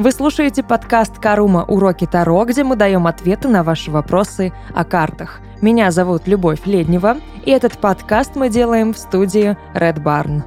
[0.00, 1.62] Вы слушаете подкаст «Карума.
[1.68, 5.42] Уроки Таро», где мы даем ответы на ваши вопросы о картах.
[5.60, 10.40] Меня зовут Любовь Леднева, и этот подкаст мы делаем в студии Red Barn.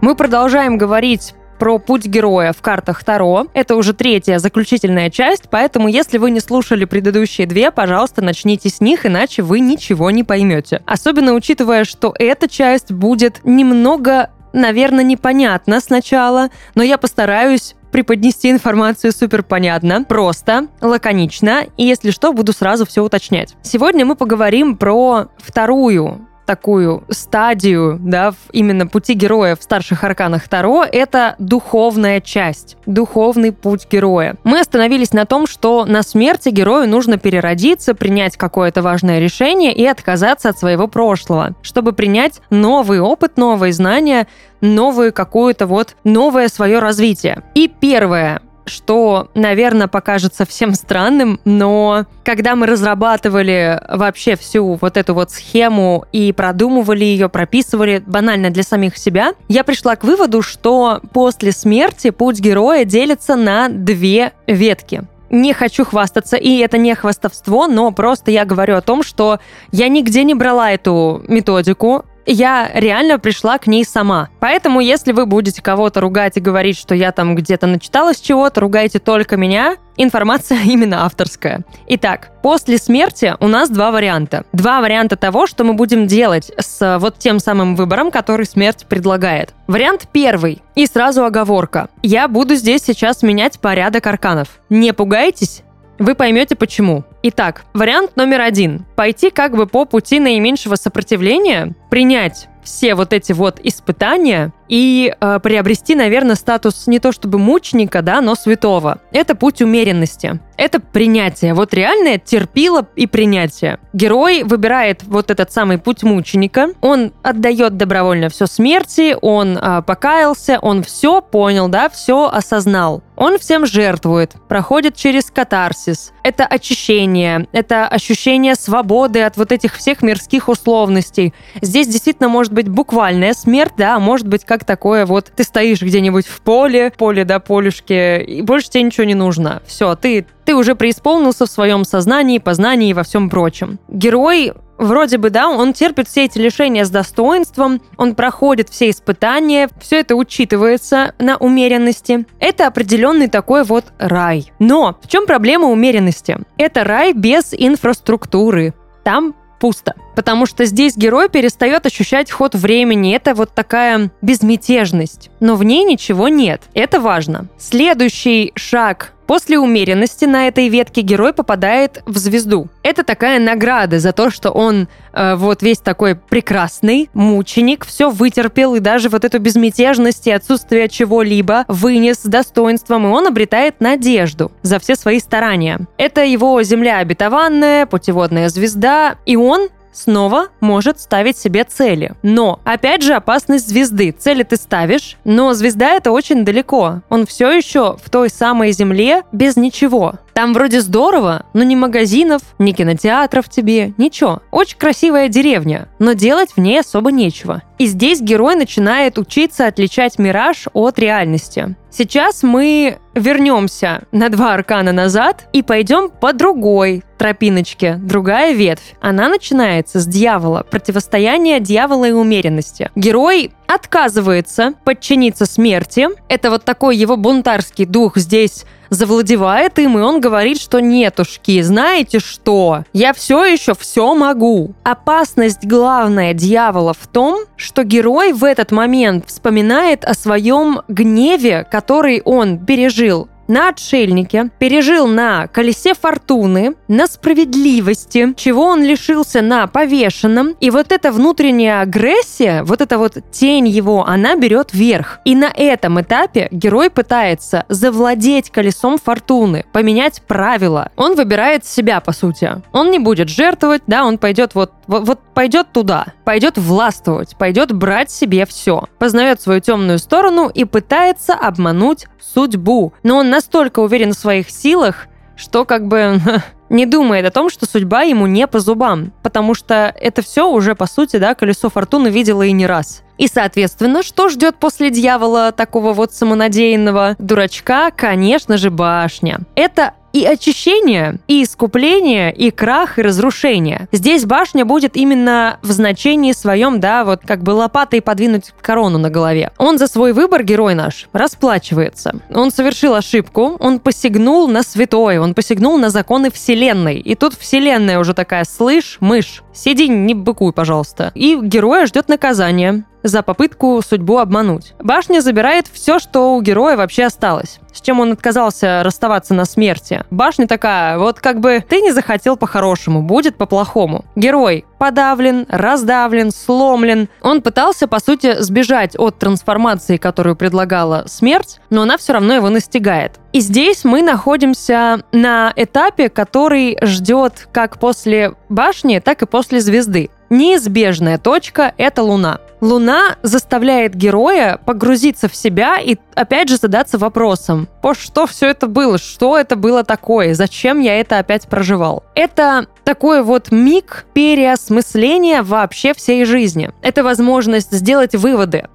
[0.00, 3.46] Мы продолжаем говорить про путь героя в картах Таро.
[3.54, 8.80] Это уже третья заключительная часть, поэтому если вы не слушали предыдущие две, пожалуйста, начните с
[8.80, 10.82] них, иначе вы ничего не поймете.
[10.84, 19.12] Особенно учитывая, что эта часть будет немного наверное, непонятно сначала, но я постараюсь преподнести информацию
[19.12, 23.56] супер понятно, просто, лаконично, и если что, буду сразу все уточнять.
[23.62, 30.84] Сегодня мы поговорим про вторую такую стадию, да, именно пути героя в старших арканах Таро,
[30.84, 34.34] это духовная часть, духовный путь героя.
[34.42, 39.86] Мы остановились на том, что на смерти герою нужно переродиться, принять какое-то важное решение и
[39.86, 44.26] отказаться от своего прошлого, чтобы принять новый опыт, новые знания,
[44.60, 47.44] новую какую-то вот новое свое развитие.
[47.54, 55.14] И первое, что, наверное, покажется всем странным, но когда мы разрабатывали вообще всю вот эту
[55.14, 61.00] вот схему и продумывали ее, прописывали банально для самих себя, я пришла к выводу, что
[61.12, 65.02] после смерти путь героя делится на две ветки.
[65.30, 69.38] Не хочу хвастаться, и это не хвастовство, но просто я говорю о том, что
[69.70, 74.28] я нигде не брала эту методику, я реально пришла к ней сама.
[74.40, 78.98] Поэтому, если вы будете кого-то ругать и говорить, что я там где-то начиталась чего-то, ругайте
[78.98, 79.76] только меня.
[79.96, 81.64] Информация именно авторская.
[81.88, 84.44] Итак, после смерти у нас два варианта.
[84.52, 89.54] Два варианта того, что мы будем делать с вот тем самым выбором, который смерть предлагает.
[89.66, 90.62] Вариант первый.
[90.74, 91.88] И сразу оговорка.
[92.02, 94.60] Я буду здесь сейчас менять порядок арканов.
[94.68, 95.62] Не пугайтесь,
[95.98, 97.04] вы поймете почему.
[97.22, 98.86] Итак, вариант номер один.
[98.96, 105.40] Пойти как бы по пути наименьшего сопротивления, принять все вот эти вот испытания и э,
[105.42, 109.00] приобрести, наверное, статус не то чтобы мученика, да, но святого.
[109.10, 110.38] Это путь умеренности.
[110.56, 111.54] Это принятие.
[111.54, 113.78] Вот реальное терпило и принятие.
[113.92, 116.68] Герой выбирает вот этот самый путь мученика.
[116.82, 123.02] Он отдает добровольно все смерти, он э, покаялся, он все понял, да, все осознал.
[123.16, 126.12] Он всем жертвует, проходит через катарсис.
[126.22, 131.34] Это очищение, это ощущение свободы от вот этих всех мирских условностей.
[131.60, 135.42] Здесь действительно может быть буквальная смерть, да, а может быть как как такое вот ты
[135.42, 139.62] стоишь где-нибудь в поле, поле, да, полюшке, и больше тебе ничего не нужно.
[139.66, 143.78] Все, ты, ты уже преисполнился в своем сознании, познании и во всем прочем.
[143.88, 149.70] Герой вроде бы, да, он терпит все эти лишения с достоинством, он проходит все испытания,
[149.80, 152.26] все это учитывается на умеренности.
[152.38, 154.52] Это определенный такой вот рай.
[154.58, 156.38] Но в чем проблема умеренности?
[156.58, 158.74] Это рай без инфраструктуры.
[159.04, 159.94] Там пусто.
[160.16, 163.14] Потому что здесь герой перестает ощущать ход времени.
[163.14, 165.30] Это вот такая безмятежность.
[165.38, 166.62] Но в ней ничего нет.
[166.74, 167.46] Это важно.
[167.58, 172.66] Следующий шаг После умеренности на этой ветке герой попадает в звезду.
[172.82, 178.74] Это такая награда за то, что он э, вот весь такой прекрасный мученик, все вытерпел
[178.74, 184.50] и даже вот эту безмятежность и отсутствие чего-либо вынес с достоинством, и он обретает надежду
[184.62, 185.78] за все свои старания.
[185.96, 192.12] Это его земля обетованная, путеводная звезда, и он снова может ставить себе цели.
[192.22, 194.12] Но, опять же, опасность звезды.
[194.12, 197.02] Цели ты ставишь, но звезда это очень далеко.
[197.08, 200.14] Он все еще в той самой земле без ничего.
[200.32, 204.42] Там вроде здорово, но ни магазинов, ни кинотеатров тебе, ничего.
[204.50, 207.62] Очень красивая деревня, но делать в ней особо нечего.
[207.78, 211.76] И здесь герой начинает учиться отличать мираж от реальности.
[211.90, 218.94] Сейчас мы вернемся на два аркана назад и пойдем по другой тропиночке, другая ветвь.
[219.00, 222.90] Она начинается с дьявола, противостояние дьявола и умеренности.
[222.94, 226.08] Герой отказывается подчиниться смерти.
[226.28, 232.18] Это вот такой его бунтарский дух здесь завладевает им, и он говорит, что нетушки, знаете
[232.18, 232.84] что?
[232.92, 234.74] Я все еще все могу.
[234.82, 242.20] Опасность главная дьявола в том, что герой в этот момент вспоминает о своем гневе, который
[242.24, 250.54] он пережил на отшельнике, пережил на колесе фортуны, на справедливости, чего он лишился на повешенном.
[250.60, 255.18] И вот эта внутренняя агрессия, вот эта вот тень его, она берет верх.
[255.24, 260.92] И на этом этапе герой пытается завладеть колесом фортуны, поменять правила.
[260.96, 262.62] Он выбирает себя, по сути.
[262.72, 267.72] Он не будет жертвовать, да, он пойдет вот, вот, вот пойдет туда, пойдет властвовать, пойдет
[267.72, 272.92] брать себе все, познает свою темную сторону и пытается обмануть судьбу.
[273.02, 276.20] Но он настолько уверен в своих силах, что как бы
[276.68, 280.74] не думает о том, что судьба ему не по зубам, потому что это все уже,
[280.74, 283.02] по сути, да, колесо фортуны видела и не раз.
[283.16, 287.90] И, соответственно, что ждет после дьявола такого вот самонадеянного дурачка?
[287.96, 289.40] Конечно же, башня.
[289.54, 293.88] Это и очищение, и искупление, и крах, и разрушение.
[293.92, 299.10] Здесь башня будет именно в значении своем, да, вот как бы лопатой подвинуть корону на
[299.10, 299.52] голове.
[299.58, 302.20] Он за свой выбор, герой наш, расплачивается.
[302.34, 306.96] Он совершил ошибку, он посягнул на святое, он посягнул на законы Вселенной.
[306.96, 311.12] И тут Вселенная уже такая, слышь, мышь, сиди, не быкуй, пожалуйста.
[311.14, 314.74] И героя ждет наказание за попытку судьбу обмануть.
[314.78, 320.04] Башня забирает все, что у героя вообще осталось, чем он отказался расставаться на смерти.
[320.10, 324.04] Башня такая, вот как бы ты не захотел по-хорошему, будет по-плохому.
[324.16, 327.08] Герой подавлен, раздавлен, сломлен.
[327.20, 332.48] Он пытался, по сути, сбежать от трансформации, которую предлагала смерть, но она все равно его
[332.48, 333.20] настигает.
[333.32, 340.10] И здесь мы находимся на этапе, который ждет как после башни, так и после звезды.
[340.30, 342.38] Неизбежная точка– это Луна.
[342.60, 348.68] Луна заставляет героя погрузиться в себя и опять же задаться вопросом, по что все это
[348.68, 352.04] было, что это было такое, зачем я это опять проживал.
[352.14, 356.70] Это такой вот миг переосмысления вообще всей жизни.
[356.80, 358.68] Это возможность сделать выводы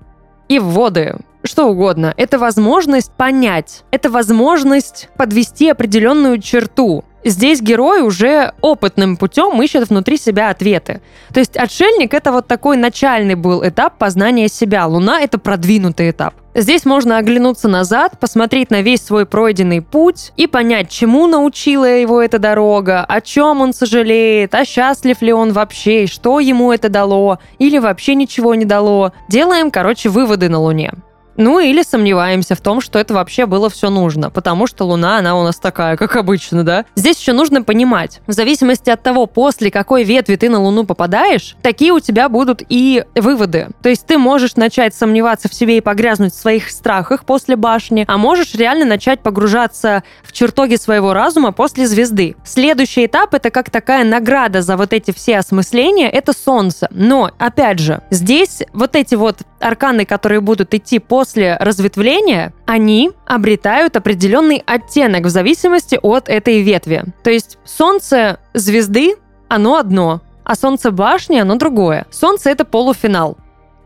[0.49, 2.13] и вводы, что угодно.
[2.17, 10.17] Это возможность понять, это возможность подвести определенную черту, здесь герой уже опытным путем ищет внутри
[10.17, 11.01] себя ответы.
[11.33, 14.85] То есть отшельник— это вот такой начальный был этап познания себя.
[14.85, 16.35] Луна— это продвинутый этап.
[16.57, 22.21] Здесь можно оглянуться назад, посмотреть на весь свой пройденный путь и понять, чему научила его
[22.21, 27.39] эта дорога, о чем он сожалеет, а счастлив ли он вообще, что ему это дало,
[27.59, 29.11] или вообще ничего не дало.
[29.27, 30.93] Делаем, короче, выводы на Луне.
[31.37, 35.37] Ну или сомневаемся в том, что это вообще было все нужно, потому что Луна, она
[35.37, 36.85] у нас такая, как обычно, да?
[36.95, 41.55] Здесь еще нужно понимать, в зависимости от того, после какой ветви ты на Луну попадаешь,
[41.61, 43.69] такие у тебя будут и выводы.
[43.81, 48.05] То есть ты можешь начать сомневаться в себе и погрязнуть в своих страхах после башни,
[48.07, 52.35] а можешь реально начать погружаться в чертоги своего разума после звезды.
[52.45, 56.87] Следующий этап это как такая награда за вот эти все осмысления, это Солнце.
[56.91, 63.95] Но, опять же, здесь вот эти вот арканы, которые будут идти после разветвления, они обретают
[63.95, 67.03] определенный оттенок в зависимости от этой ветви.
[67.23, 69.15] То есть Солнце звезды,
[69.47, 72.05] оно одно, а Солнце башни, оно другое.
[72.11, 73.37] Солнце— это полуфинал.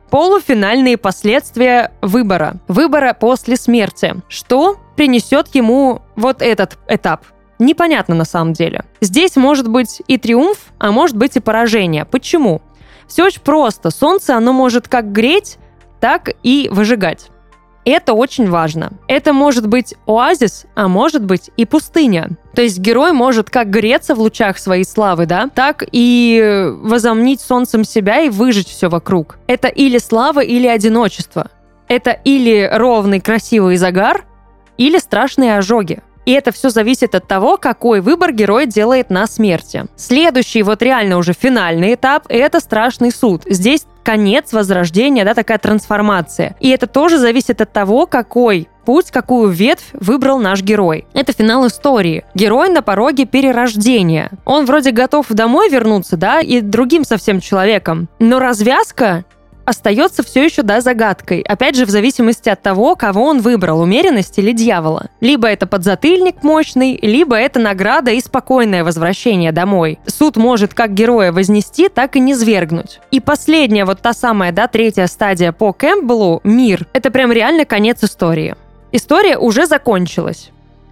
[0.10, 2.56] Полуфинальные последствия выбора.
[2.68, 4.16] Выбора после смерти.
[4.28, 7.24] Что принесет ему вот этот этап?
[7.60, 8.86] Непонятно на самом деле.
[9.02, 12.06] Здесь может быть и триумф, а может быть и поражение.
[12.06, 12.62] Почему?
[13.10, 13.90] Все очень просто.
[13.90, 15.58] Солнце, оно может как греть,
[16.00, 17.30] так и выжигать.
[17.86, 18.92] Это очень важно.
[19.08, 22.30] Это может быть оазис, а может быть и пустыня.
[22.54, 27.84] То есть герой может как греться в лучах своей славы, да, так и возомнить солнцем
[27.84, 29.40] себя и выжить все вокруг.
[29.48, 31.50] Это или слава, или одиночество.
[31.88, 34.26] Это или ровный красивый загар,
[34.78, 36.04] или страшные ожоги.
[36.26, 39.86] И это все зависит от того, какой выбор герой делает на смерти.
[39.96, 43.44] Следующий, вот реально уже финальный этап, это страшный суд.
[43.46, 46.56] Здесь конец возрождения, да, такая трансформация.
[46.60, 51.06] И это тоже зависит от того, какой путь, какую ветвь выбрал наш герой.
[51.14, 52.26] Это финал истории.
[52.34, 54.32] Герой на пороге перерождения.
[54.46, 58.10] Он вроде готов домой вернуться, да, и другим совсем человеком.
[58.18, 59.26] Но развязка
[59.70, 61.42] остается все еще, да, загадкой.
[61.42, 65.10] Опять же, в зависимости от того, кого он выбрал, умеренность или дьявола.
[65.22, 70.00] Либо это подзатыльник мощный, либо это награда и спокойное возвращение домой.
[70.08, 73.00] Суд может как героя вознести, так и не свергнуть.
[73.12, 78.04] И последняя, вот та самая, да, третья стадия по Кэмпбеллу, мир, это прям реально конец
[78.04, 78.56] истории.
[78.92, 80.50] История уже закончилась.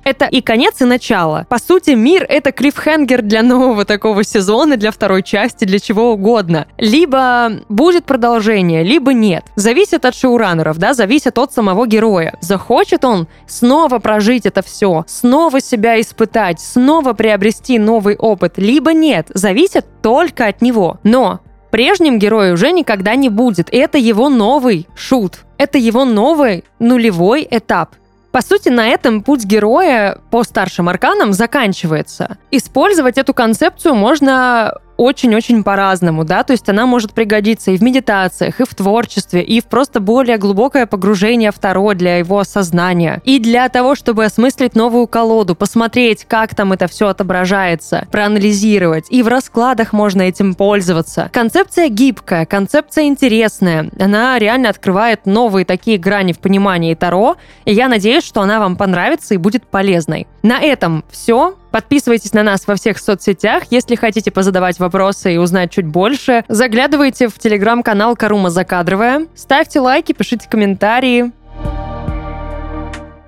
[0.07, 1.45] Это и конец, и начало.
[1.49, 6.65] По сути, мир— это клиффхенгер для нового такого сезона, для второй части, для чего угодно.
[6.77, 9.43] Либо будет продолжение, либо нет.
[9.57, 12.37] Зависит от шоураннеров, да, зависит от самого героя.
[12.39, 19.27] Захочет он снова прожить это все, снова себя испытать, снова приобрести новый опыт, либо нет.
[19.33, 21.01] Зависит только от него.
[21.03, 23.67] Но прежним герою уже никогда не будет.
[23.73, 25.39] Это его новый шут.
[25.57, 27.89] Это его новый нулевой этап.
[28.37, 32.37] По сути, на этом путь героя по старшим арканам заканчивается.
[32.51, 38.59] Использовать эту концепцию можно очень-очень по-разному, да, то есть она может пригодиться и в медитациях,
[38.59, 43.39] и в творчестве, и в просто более глубокое погружение в Таро для его осознания, и
[43.39, 49.27] для того, чтобы осмыслить новую колоду, посмотреть, как там это все отображается, проанализировать, и в
[49.27, 51.29] раскладах можно этим пользоваться.
[51.31, 57.87] Концепция гибкая, концепция интересная, она реально открывает новые такие грани в понимании Таро, и я
[57.87, 60.27] надеюсь, что она вам понравится и будет полезной.
[60.43, 61.55] На этом все.
[61.71, 63.63] Подписывайтесь на нас во всех соцсетях.
[63.69, 69.27] Если хотите позадавать вопросы и узнать чуть больше, заглядывайте в телеграм-канал Карума Закадровая.
[69.35, 71.31] Ставьте лайки, пишите комментарии.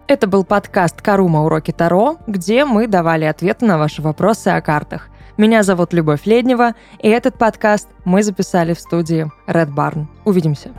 [0.08, 1.44] Это был подкаст «Карума.
[1.44, 5.10] Уроки Таро», где мы давали ответы на ваши вопросы о картах.
[5.38, 10.08] Меня зовут Любовь Леднева, и этот подкаст мы записали в студии Red Barn.
[10.26, 10.72] Увидимся.